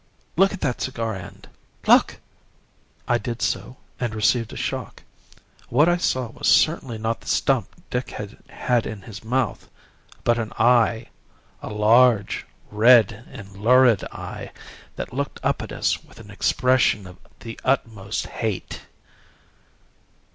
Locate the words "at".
0.51-0.61, 15.61-15.71